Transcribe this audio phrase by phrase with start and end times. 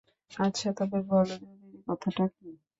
[0.31, 2.49] আচ্ছা তবে বলো জরুরি কথাটা কী?